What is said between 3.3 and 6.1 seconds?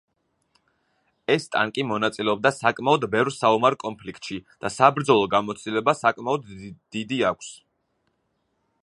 საომარ კონფლიქტში და საბრძოლო გამოცდილება